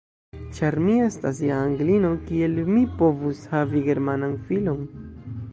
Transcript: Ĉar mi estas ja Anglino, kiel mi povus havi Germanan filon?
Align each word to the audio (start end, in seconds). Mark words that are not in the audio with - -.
Ĉar 0.59 0.77
mi 0.85 0.95
estas 1.07 1.41
ja 1.49 1.59
Anglino, 1.67 2.11
kiel 2.31 2.57
mi 2.73 2.83
povus 3.03 3.45
havi 3.55 3.85
Germanan 3.91 4.37
filon? 4.49 4.85